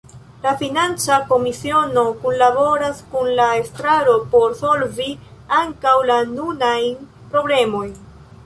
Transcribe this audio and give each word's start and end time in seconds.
La 0.43 0.51
financa 0.59 1.17
komisiono 1.31 2.05
kunlaboras 2.23 3.03
kun 3.13 3.29
la 3.41 3.45
estraro 3.59 4.17
por 4.33 4.57
solvi 4.65 5.09
ankaŭ 5.61 5.97
la 6.13 6.19
nunajn 6.35 7.09
problemojn. 7.37 7.95